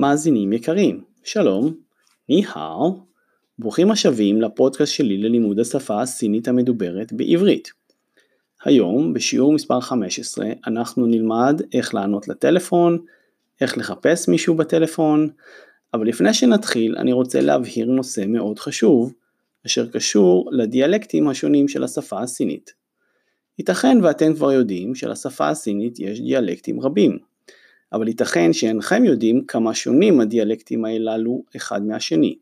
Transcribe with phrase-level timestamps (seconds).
[0.00, 1.74] מאזינים יקרים, שלום,
[2.28, 2.98] ניהאו,
[3.58, 7.72] ברוכים השבים לפודקאסט שלי ללימוד השפה הסינית המדוברת בעברית.
[8.64, 12.98] היום, בשיעור מספר 15, אנחנו נלמד איך לענות לטלפון,
[13.60, 15.28] איך לחפש מישהו בטלפון,
[15.94, 19.14] אבל לפני שנתחיל אני רוצה להבהיר נושא מאוד חשוב,
[19.66, 22.72] אשר קשור לדיאלקטים השונים של השפה הסינית.
[23.58, 27.18] ייתכן ואתם כבר יודעים שלשפה הסינית יש דיאלקטים רבים,
[27.92, 32.36] אבל ייתכן שאינכם יודעים כמה שונים הדיאלקטים הללו אחד מהשני.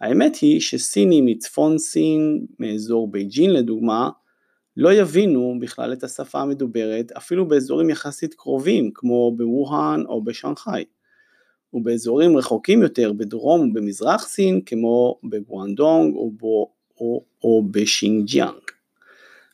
[0.00, 4.10] האמת היא שסינים מצפון סין, מאזור בייג'ינג לדוגמה,
[4.76, 10.84] לא יבינו בכלל את השפה המדוברת אפילו באזורים יחסית קרובים כמו בווהאן או בשנגחאי.
[11.74, 18.60] ובאזורים רחוקים יותר בדרום ובמזרח סין כמו בגואנדונג או, בו, או, או בשינג'יאנג.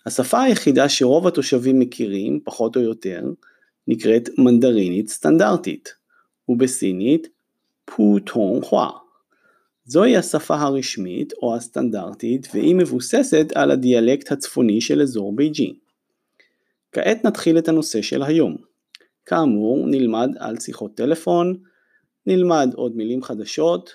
[0.06, 3.22] השפה היחידה שרוב התושבים מכירים, פחות או יותר,
[3.88, 5.94] נקראת מנדרינית סטנדרטית,
[6.48, 7.28] ובסינית
[7.90, 8.90] חווה.
[9.84, 15.74] זוהי השפה הרשמית או הסטנדרטית והיא מבוססת על הדיאלקט הצפוני של אזור בייג'ין.
[16.92, 18.56] כעת נתחיל את הנושא של היום.
[19.26, 21.56] כאמור, נלמד על שיחות טלפון,
[22.26, 23.90] נלמד עוד מילים חדשות,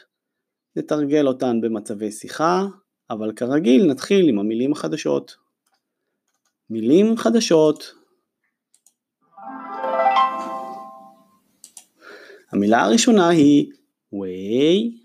[0.75, 2.65] נתרגל אותן במצבי שיחה,
[3.09, 5.35] אבל כרגיל נתחיל עם המילים החדשות.
[6.69, 7.93] מילים חדשות
[12.51, 13.71] המילה הראשונה היא
[14.11, 14.97] ווי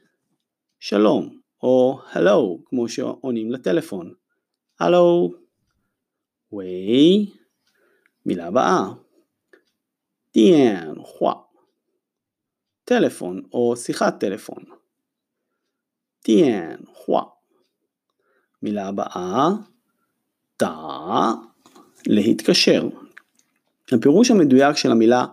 [0.79, 4.15] שלום או הלו כמו שעונים לטלפון.
[4.81, 5.35] הלו
[6.53, 7.31] ווי
[8.27, 8.81] מילה הבאה
[10.35, 10.95] דיאן
[12.85, 14.65] טלפון או שיחת טלפון.
[16.25, 17.23] דיאן חווה
[18.63, 19.48] מילה הבאה
[20.57, 20.75] תא
[22.07, 22.89] להתקשר.
[23.93, 25.27] הפירוש המדויק של המילה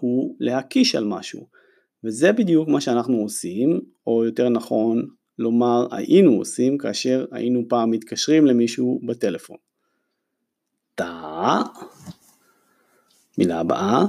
[0.00, 1.46] הוא להקיש על משהו,
[2.04, 8.46] וזה בדיוק מה שאנחנו עושים, או יותר נכון לומר היינו עושים כאשר היינו פעם מתקשרים
[8.46, 9.56] למישהו בטלפון.
[10.94, 11.62] תא,
[13.38, 14.04] מילה הבאה,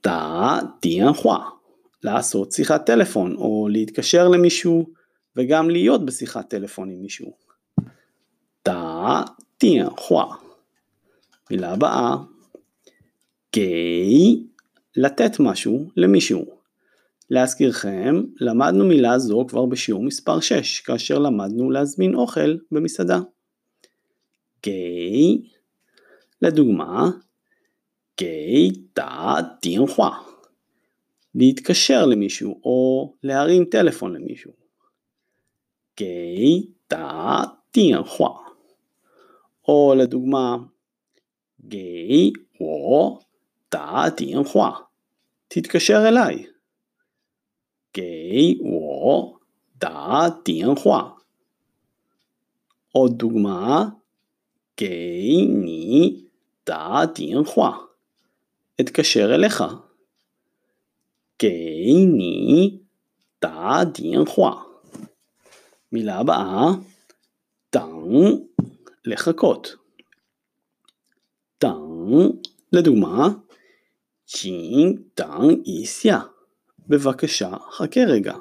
[0.00, 1.48] תא דיאנחווה,
[2.02, 4.86] לעשות שיחת טלפון או להתקשר למישהו
[5.36, 7.32] וגם להיות בשיחת טלפון עם מישהו.
[8.62, 9.22] תא
[9.60, 10.36] דיאנחווה.
[11.50, 12.16] מילה הבאה,
[13.52, 14.42] גיי,
[14.96, 16.56] לתת משהו למישהו.
[17.30, 23.20] להזכירכם, למדנו מילה זו כבר בשיעור מספר 6, כאשר למדנו להזמין אוכל במסעדה.
[24.62, 25.38] גיי,
[26.42, 27.10] לדוגמה,
[28.18, 30.18] גיי תא תינחווה,
[31.34, 34.52] להתקשר למישהו או להרים טלפון למישהו.
[35.96, 38.30] גיי תא תינחווה,
[39.68, 40.56] או לדוגמה,
[41.60, 43.18] גיי וו
[43.68, 44.85] תא תינחווה.
[45.47, 46.45] ，תתקשר אליי.
[47.93, 49.39] 给我
[49.77, 51.17] 打电话.
[52.93, 53.97] עוד דוגמה,
[54.75, 56.29] 给你
[56.63, 57.89] 打电话,
[58.79, 59.63] אתקשר אליך.
[61.37, 61.49] 给
[62.05, 62.83] 你
[63.39, 64.65] 打电话.
[65.91, 66.81] מילה הבאה,
[67.69, 68.47] 等,
[69.05, 69.77] לחכות.
[71.59, 72.39] 等
[72.71, 73.27] לדוגמה,
[74.26, 76.20] 请等一下.
[76.88, 78.34] בבקשה, חכה רגע.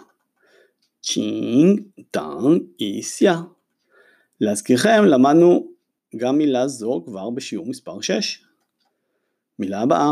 [1.01, 3.41] 请等一下.
[4.41, 5.71] להזכירכם, למדנו
[6.17, 8.43] גם מילה זו כבר בשיעור מספר 6.
[9.59, 10.11] מילה הבאה.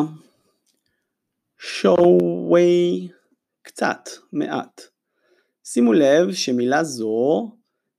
[1.57, 3.07] שווי
[3.61, 4.81] קצת, מעט.
[5.63, 7.51] שימו לב שמילה זו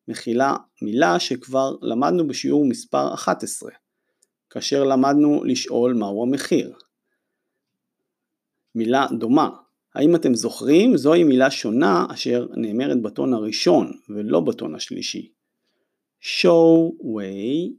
[0.09, 3.71] מכילה מילה שכבר למדנו בשיעור מספר 11,
[4.51, 6.73] כאשר למדנו לשאול מהו המחיר.
[8.75, 9.51] מילה דומה.
[9.95, 10.97] האם אתם זוכרים?
[10.97, 15.33] זוהי מילה שונה אשר נאמרת בטון הראשון ולא בטון השלישי.
[16.23, 17.73] 稍微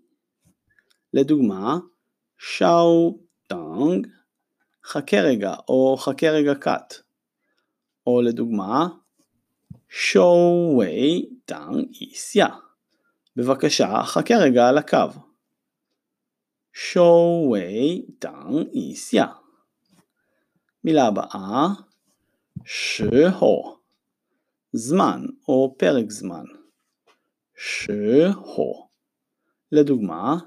[1.13, 1.77] לדוגמה,
[2.37, 4.07] 稍等,
[4.85, 6.93] חכה רגע או חכה רגע קט.
[8.07, 8.87] או לדוגמה,
[9.89, 12.47] 稍微等一下.
[13.35, 14.97] בבקשה, חכה רגע על הקו.
[16.73, 19.27] 稍微等一下.
[20.85, 21.67] מילה הבאה,
[22.65, 23.77] שהו,
[24.73, 26.43] זמן או פרק זמן.
[27.55, 28.87] שהו.
[29.71, 30.37] לדוגמה,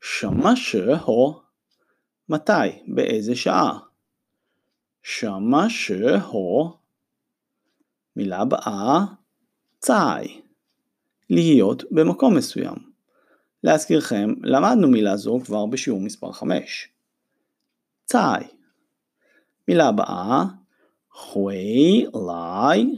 [0.00, 1.40] שמה שהו,
[2.28, 2.52] מתי,
[2.86, 3.78] באיזה שעה.
[5.02, 6.76] שמה שהו.
[8.16, 9.00] מילה הבאה,
[9.78, 10.40] צאי.
[11.30, 12.76] להיות במקום מסוים.
[13.64, 16.88] להזכירכם, למדנו מילה זו כבר בשיעור מספר 5.
[18.04, 18.55] צאי.
[19.68, 20.44] מילה הבאה,
[21.12, 22.96] חווי לי,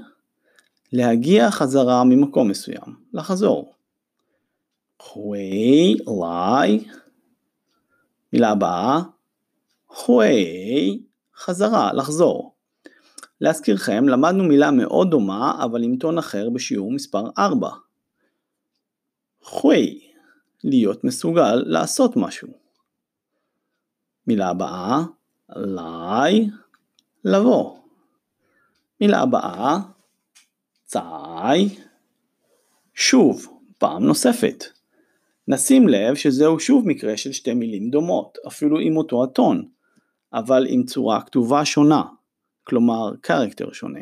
[0.92, 3.74] להגיע חזרה ממקום מסוים, לחזור.
[5.02, 6.88] חווי לי,
[8.32, 9.00] מילה הבאה,
[9.88, 11.02] חווי,
[11.36, 12.54] חזרה, לחזור.
[13.40, 17.70] להזכירכם, למדנו מילה מאוד דומה, אבל עם טון אחר בשיעור מספר 4.
[19.42, 20.00] חווי,
[20.64, 22.48] להיות מסוגל לעשות משהו.
[24.26, 25.02] מילה הבאה,
[25.56, 26.48] לי,
[27.24, 27.78] לבוא.
[29.00, 29.78] מילה הבאה,
[30.84, 31.68] צאי,
[32.94, 33.46] שוב,
[33.78, 34.64] פעם נוספת.
[35.48, 39.68] נשים לב שזהו שוב מקרה של שתי מילים דומות, אפילו עם אותו הטון,
[40.32, 42.02] אבל עם צורה כתובה שונה,
[42.64, 44.00] כלומר קרקטר שונה.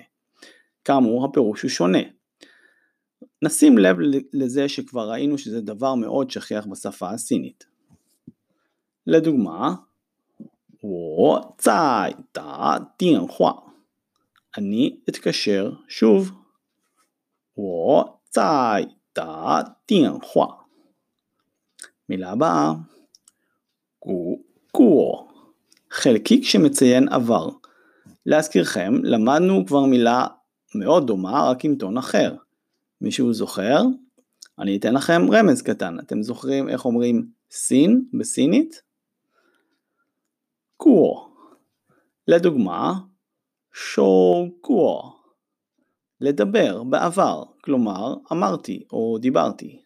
[0.85, 1.99] כאמור, הפירוש הוא שונה.
[3.43, 3.97] נשים לב
[4.33, 7.67] לזה שכבר ראינו שזה דבר מאוד שכיח בשפה הסינית.
[9.07, 9.75] לדוגמה,
[10.86, 13.72] 我在打电话
[14.58, 16.32] אני אתקשר שוב.
[17.56, 20.62] 我在打电话
[22.10, 22.72] מילה הבאה,
[24.72, 25.32] קור,
[25.92, 27.50] חלקיק שמציין עבר.
[28.26, 30.28] להזכירכם, למדנו כבר מילה
[30.76, 32.36] מאוד דומה, רק עם טון אחר.
[33.02, 33.82] מישהו זוכר?
[34.60, 36.00] אני אתן לכם רמז קטן.
[36.00, 38.82] אתם זוכרים איך אומרים סין בסינית?
[40.77, 41.37] קור.
[42.29, 42.93] לדוגמה,
[43.75, 45.23] שו קור.
[46.21, 49.83] לדבר בעבר, כלומר אמרתי או דיברתי.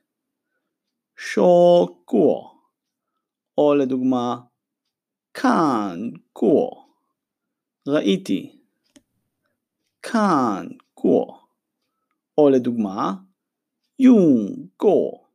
[1.16, 2.60] שו קור.
[3.58, 4.40] או לדוגמה,
[5.34, 6.94] כאן קור.
[7.88, 8.62] ראיתי.
[10.02, 11.46] כאן קור.
[12.38, 13.14] או לדוגמה,
[13.98, 14.46] יום
[14.76, 15.26] קור.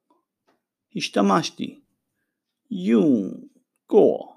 [0.96, 1.82] השתמשתי.
[2.72, 3.32] יום
[3.88, 4.35] קור.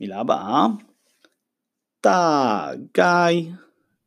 [0.00, 0.66] מילה הבאה,
[2.00, 3.52] תא גיא,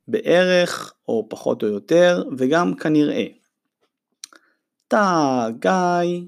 [0.08, 3.26] בערך או פחות או יותר, וגם כנראה.
[4.88, 6.22] תא גיא,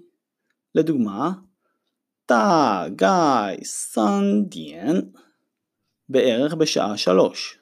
[0.76, 1.32] לדוגמה,
[2.26, 5.00] תא גיא סנדיאן,
[6.10, 7.60] בערך בשעה שלוש.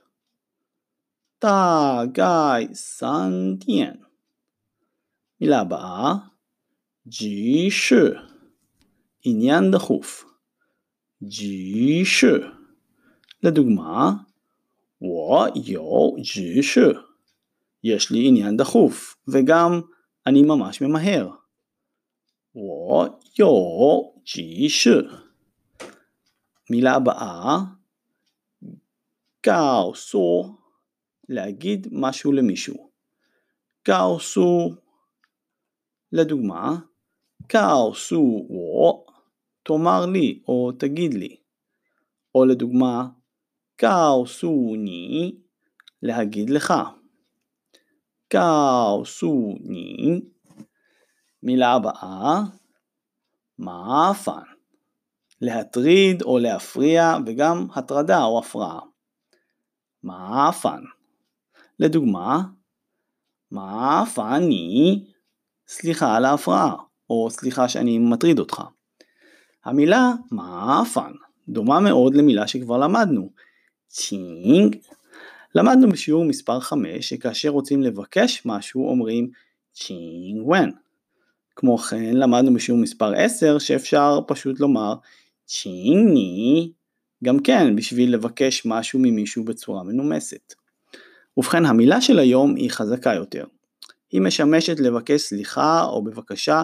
[1.39, 3.95] תא גיא סנדיאן.
[5.42, 6.13] מילה הבאה,
[7.07, 8.06] ג'י שו,
[9.24, 10.31] עניין דחוף.
[11.23, 12.37] ג'י שו.
[13.43, 14.12] לדוגמה,
[14.99, 16.94] 我有急事.
[17.85, 19.81] יש לי עניין דחוף, וגם
[20.27, 21.31] אני ממש ממהר.
[22.55, 25.09] 我有急事.
[26.71, 27.59] מילה הבאה,
[29.43, 30.56] 告诉,
[31.29, 32.91] להגיד משהו למישהו.
[33.85, 34.75] 告诉,
[36.12, 36.79] לדוגמה,
[37.49, 39.06] 告诉我,
[39.63, 41.36] תאמר לי או תגיד לי.
[42.36, 43.08] או לדוגמה,
[43.75, 45.36] קאו סו ני,
[46.02, 46.74] להגיד לך.
[48.28, 50.22] קאו סו ני.
[51.44, 52.42] מילה הבאה,
[53.58, 54.42] מעפן.
[55.42, 58.80] להטריד או להפריע וגם הטרדה או הפרעה.
[60.04, 60.84] מעפן.
[61.80, 62.42] לדוגמה,
[63.52, 65.06] מעפני,
[65.68, 66.75] סליחה על ההפרעה,
[67.10, 68.62] או סליחה שאני מטריד אותך.
[69.66, 71.12] המילה מאפן
[71.50, 73.30] דומה מאוד למילה שכבר למדנו,
[73.88, 74.75] צ'ינג.
[75.56, 79.30] למדנו בשיעור מספר 5 שכאשר רוצים לבקש משהו אומרים
[79.74, 80.72] 请问.
[81.56, 84.96] כמו כן למדנו בשיעור מספר 10 שאפשר פשוט לומר
[85.46, 86.72] 请你
[87.24, 90.53] גם כן בשביל לבקש משהו ממישהו בצורה מנומסת.
[91.38, 93.46] ובכן המילה של היום היא חזקה יותר.
[94.12, 96.62] היא משמשת לבקש סליחה או בבקשה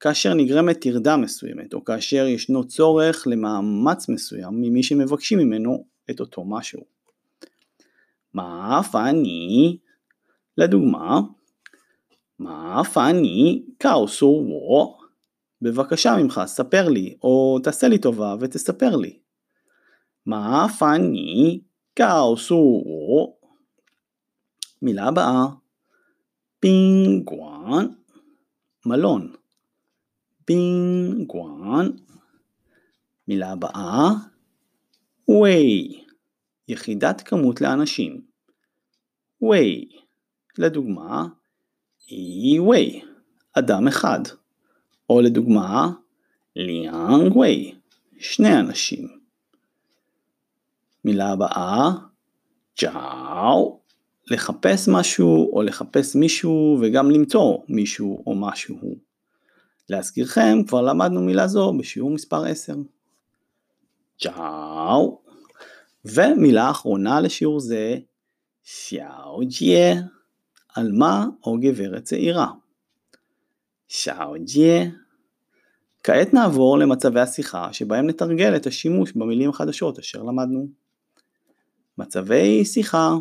[0.00, 6.44] כאשר נגרמת טרדה מסוימת או כאשר ישנו צורך למאמץ מסוים ממי שמבקשים ממנו את אותו
[6.44, 6.84] משהו.
[8.34, 9.78] מה פאני,
[10.58, 11.20] לדוגמה,
[12.38, 14.98] מה פאני קאוסו וו,
[15.62, 19.18] בבקשה ממך ספר לי או תעשה לי טובה ותספר לי.
[20.26, 21.60] מה פאני
[21.94, 23.36] קאוסו וו,
[24.82, 25.46] מילה הבאה,
[26.60, 27.86] פינגואן,
[28.86, 29.32] מלון.
[30.46, 31.90] פינגואן.
[33.28, 34.08] מילה הבאה,
[35.28, 35.88] ווי,
[36.68, 38.20] יחידת כמות לאנשים.
[39.42, 39.88] ווי,
[40.58, 41.26] לדוגמה,
[42.58, 43.00] ווי,
[43.52, 44.20] אדם אחד.
[45.10, 45.90] או לדוגמה,
[46.56, 47.74] ליאנג ווי,
[48.18, 49.08] שני אנשים.
[51.04, 51.90] מילה הבאה,
[52.80, 53.80] ג'או,
[54.30, 59.05] לחפש משהו או לחפש מישהו וגם למצוא מישהו או משהו.
[59.88, 62.74] להזכירכם, כבר למדנו מילה זו בשיעור מספר 10.
[64.20, 65.20] צ'או.
[66.04, 67.98] ומילה אחרונה לשיעור זה,
[68.64, 69.94] שאו ג'יה,
[70.74, 72.50] עלמה או גברת צעירה.
[73.88, 74.84] שאו ג'יה.
[76.02, 80.68] כעת נעבור למצבי השיחה שבהם נתרגל את השימוש במילים החדשות אשר למדנו.
[81.98, 83.14] מצבי שיחה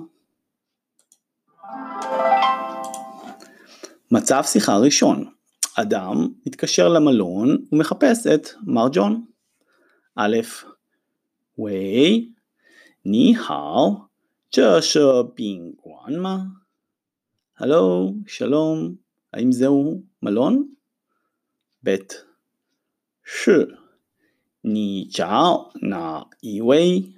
[4.12, 5.35] מצב שיחה ראשון
[5.78, 9.26] אדם מתקשר למלון ומחפש את מר ג'ון.
[10.16, 10.38] א',
[11.58, 12.32] ווי,
[13.06, 13.98] ני האו,
[14.52, 16.38] צ'שר בינגואן מה?
[17.58, 18.96] הלו, שלום,
[19.34, 20.74] האם זהו מלון?
[21.84, 21.96] ב',
[23.26, 23.50] ש,
[24.64, 27.14] ני צ'או נא אי ווי?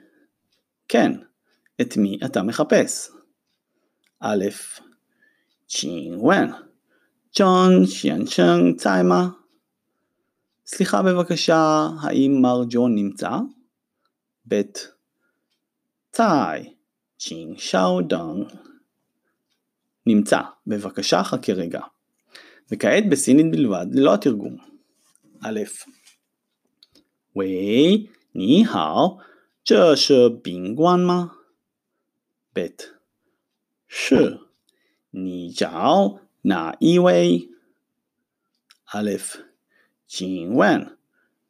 [0.87, 1.11] כן,
[1.81, 3.09] את מי אתה מחפש?
[4.19, 4.45] א',
[5.67, 6.66] צ'ינגוון.
[7.38, 9.28] ג'ון שיאנשן ציימה?
[10.66, 13.30] סליחה בבקשה, האם מר ג'ון נמצא?
[14.48, 14.62] ב.
[16.12, 16.74] צאי,
[17.18, 18.46] צ'ין שאו דנג.
[20.06, 21.80] נמצא, בבקשה חכה רגע.
[22.70, 24.56] וכעת בסינית בלבד, ללא התרגום.
[25.44, 25.48] א.
[27.34, 29.16] 喂，你好，
[29.64, 31.32] 这是宾馆吗？
[32.52, 32.68] ב.
[33.88, 34.40] 是，
[35.10, 37.48] 你找 哪一位？
[38.86, 39.44] アレフ、
[40.06, 40.98] 请问、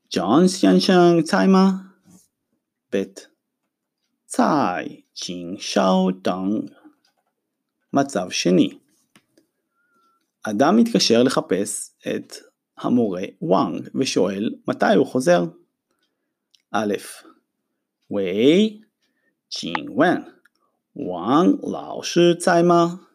[0.09, 1.95] ジョン先生在吗？
[2.90, 3.28] ベッ、
[4.26, 6.69] 在、请稍等。
[7.95, 8.78] מצב שני
[10.42, 12.37] אדם מתקשר לחפש את
[12.78, 15.45] המורה וואנג ושואל מתי הוא חוזר.
[16.71, 16.95] א',
[18.09, 18.81] 喂，
[19.50, 20.25] 请问
[20.95, 23.06] 王老师在吗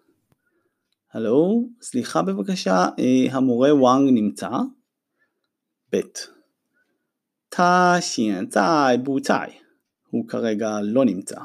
[1.14, 4.50] ？הלו, סליחה בבקשה, אה, המורה וואנג נמצא?
[5.92, 6.02] ב.
[7.50, 9.50] 他现在不在,
[10.10, 11.36] הוא כרגע לא נמצא.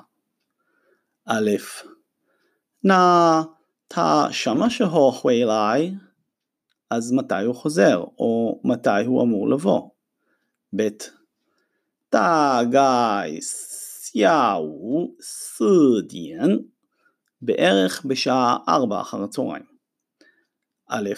[1.24, 1.50] א',
[2.82, 3.48] 那
[3.88, 5.94] 他什么时候回来?
[6.90, 9.90] אז מתי הוא חוזר, או מתי הוא אמור לבוא?
[10.76, 10.88] ב.
[12.10, 16.66] 大概下午四点
[17.41, 19.65] בערך בשעה 4 אחר הצהריים.
[20.89, 21.09] א',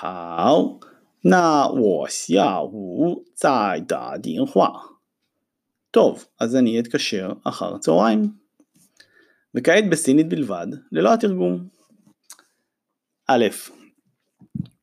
[0.00, 0.80] האו,
[1.24, 4.68] נא וסיהו צאי דא דינחווה.
[5.90, 8.22] טוב, אז אני אתקשר אחר הצהריים.
[9.54, 11.68] וכעת בסינית בלבד, ללא התרגום.
[13.28, 13.46] א',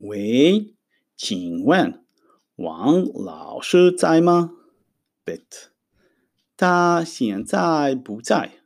[0.02, 0.72] וואי,
[1.18, 1.92] צ'ינג ון,
[2.60, 4.42] וואן לאו שי צאי מה?
[5.30, 5.36] ב',
[6.56, 8.63] תא סיין צאי בו צאי.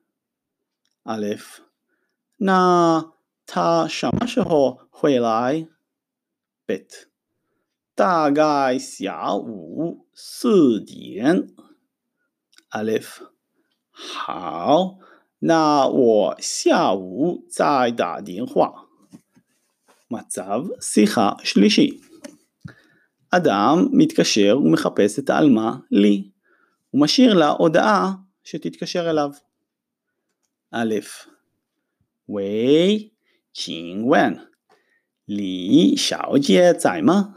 [1.06, 1.36] א',
[2.38, 3.12] 那
[3.46, 5.68] 他什么时候会来？
[6.66, 6.86] ב.
[7.94, 11.48] 大概下午四点。
[12.70, 13.00] א',
[13.90, 14.98] 好，
[15.40, 18.86] 那我下午再打电话。
[20.10, 22.00] מצב שיחה שלישי
[23.30, 26.30] אדם מתקשר ומחפש את העלמה לי.
[26.90, 28.12] הוא משאיר לה הודעה
[28.44, 29.30] שתתקשר אליו.
[30.76, 30.94] א',
[32.26, 33.12] 喂，
[33.52, 34.50] 请问
[35.26, 37.34] 李小姐在吗?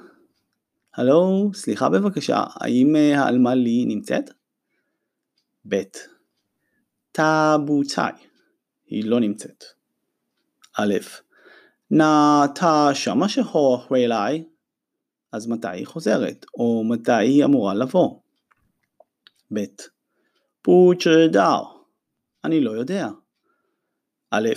[0.94, 4.30] הלו, סליחה בבקשה, האם העלמה לי נמצאת?
[5.70, 5.76] ב.
[7.14, 8.14] 她不在,
[8.86, 9.64] היא לא נמצאת.
[10.74, 10.94] א',
[11.90, 14.46] 那她什么时候回来?
[15.32, 18.20] אז מתי היא חוזרת, או מתי היא אמורה לבוא?
[19.52, 19.66] ב.
[20.64, 21.86] 不知道,
[22.44, 23.10] אני לא יודע.
[24.30, 24.54] א',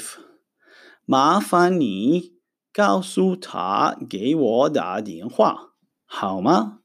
[1.04, 2.34] 麻烦你
[2.72, 5.72] 告诉他给我打电话，
[6.04, 6.80] 好吗？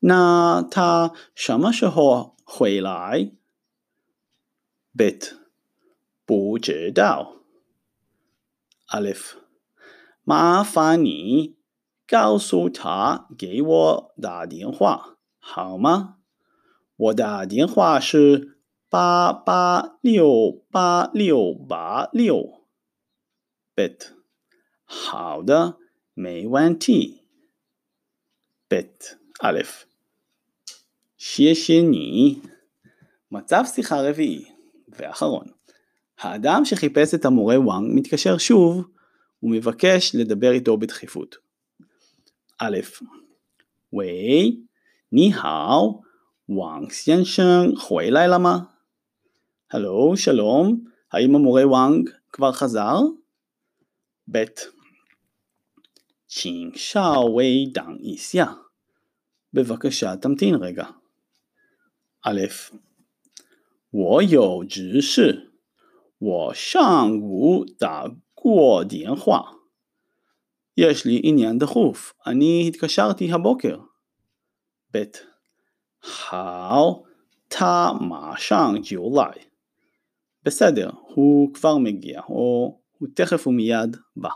[0.00, 3.32] 那她什么时候回来？
[4.96, 5.18] ב.
[6.24, 7.35] 不知道。
[8.88, 9.38] アレフ
[10.24, 11.56] 麻烦你
[12.06, 16.18] 告诉他给我打电话好吗？
[16.96, 18.58] 我的电话是
[18.88, 22.66] 八八六八六八六。
[23.74, 23.98] ב.
[24.84, 25.78] 好的，
[26.14, 27.22] 没问题。
[28.68, 28.86] ב.
[29.40, 29.62] א',
[31.16, 32.42] 谢谢你.
[33.30, 34.44] מצב שיחה רביעי
[34.88, 35.54] ואחרון.
[36.18, 38.84] האדם שחיפש את המורה וואנג מתקשר שוב
[39.42, 41.36] ומבקש לדבר איתו בדחיפות.
[42.58, 42.78] א',
[43.92, 44.62] 喂，
[45.10, 46.00] 你好，
[46.46, 48.66] 王先生回来了吗?
[49.70, 53.00] הלו, שלום, האם המורה וואנג כבר חזר?
[54.30, 54.44] ב.
[56.28, 58.54] 请稍微等一下.
[59.52, 60.86] בבקשה תמתין רגע.
[62.22, 62.40] א',
[63.90, 65.45] 我有急事，
[66.18, 69.56] 我上午打过电话.
[70.76, 73.78] יש לי עניין דחוף, אני התקשרתי הבוקר.
[74.92, 75.04] ב.
[76.00, 77.04] 好，
[77.48, 79.32] 他马上就来.
[80.44, 84.30] בסדר, הוא כבר מגיע, או הוא תכף ומיד בא.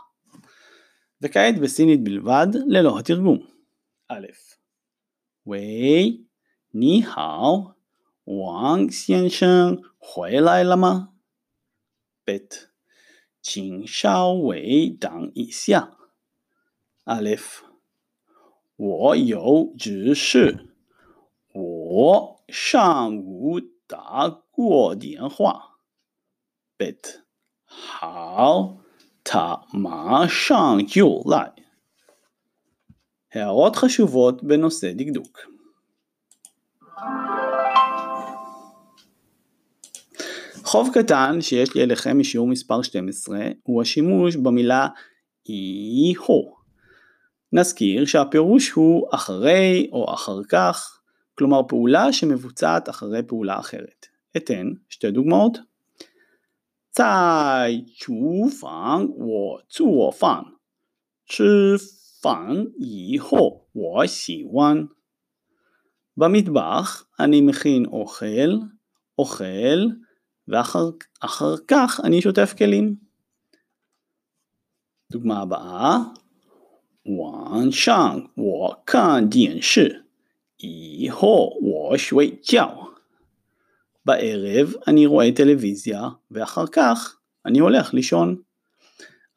[1.21, 3.37] וכעת בסינית בלבד, ללא התרגום.
[4.09, 4.25] א',
[5.45, 6.25] 喂，
[6.73, 7.75] 你好，
[8.25, 10.39] 王先生回
[12.31, 12.47] 来了吗？
[12.49, 12.67] ב.
[13.41, 15.97] 请稍微等一下。
[17.05, 17.63] アレフ、
[18.75, 20.75] 我有急事，
[21.53, 25.79] 我上午打过电话。
[26.77, 26.93] ב.
[27.65, 28.77] 好，
[29.23, 31.53] 他马上就来。
[33.33, 35.39] הערות חשובות בנושא דקדוק
[40.72, 44.88] חוב קטן שיש לי אליכם משיעור מספר 12 הוא השימוש במילה
[45.48, 46.54] יהו.
[47.52, 51.00] נזכיר שהפירוש הוא אחרי או אחר כך,
[51.38, 54.06] כלומר פעולה שמבוצעת אחרי פעולה אחרת.
[54.36, 55.58] אתן שתי דוגמאות.
[56.90, 60.44] 在厨房我做饭.
[61.28, 61.78] 吃
[62.22, 64.84] 饭以后我洗碗.
[66.16, 68.58] במטבח אני מכין אוכל,
[69.18, 69.86] אוכל,
[70.51, 72.95] ואחר כך אני שוטף כלים.
[75.11, 75.97] דוגמה הבאה
[77.07, 80.05] 晚上我看电视
[80.57, 82.87] 以后我睡觉
[84.05, 88.35] בערב אני רואה טלוויזיה ואחר כך אני הולך לישון.